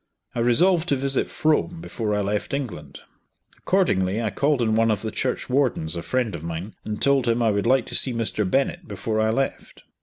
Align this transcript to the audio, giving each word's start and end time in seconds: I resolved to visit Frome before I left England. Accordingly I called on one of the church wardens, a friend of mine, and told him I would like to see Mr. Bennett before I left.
I 0.33 0.39
resolved 0.39 0.89
to 0.89 0.95
visit 0.95 1.29
Frome 1.29 1.79
before 1.79 2.15
I 2.15 2.21
left 2.21 2.55
England. 2.55 3.01
Accordingly 3.59 4.19
I 4.19 4.31
called 4.31 4.59
on 4.59 4.73
one 4.73 4.89
of 4.89 5.03
the 5.03 5.11
church 5.11 5.47
wardens, 5.47 5.95
a 5.95 6.01
friend 6.01 6.33
of 6.33 6.43
mine, 6.43 6.73
and 6.83 6.99
told 6.99 7.27
him 7.27 7.43
I 7.43 7.51
would 7.51 7.67
like 7.67 7.85
to 7.85 7.95
see 7.95 8.11
Mr. 8.11 8.43
Bennett 8.49 8.87
before 8.87 9.19
I 9.21 9.29
left. 9.29 9.83